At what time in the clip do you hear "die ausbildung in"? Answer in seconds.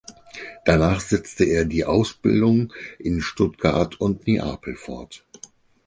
1.65-3.21